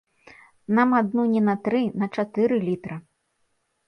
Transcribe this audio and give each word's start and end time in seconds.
Нам 0.77 0.95
адну 0.99 1.25
не 1.33 1.43
на 1.49 1.53
тры, 1.67 1.81
на 2.05 2.09
чатыры 2.21 2.57
літра! 2.67 2.97